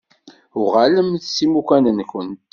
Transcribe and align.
Uɣalemt 0.61 1.23
s 1.35 1.37
imukan-nkent. 1.45 2.39